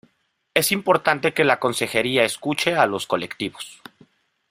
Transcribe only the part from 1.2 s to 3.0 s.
que la consejería escuche a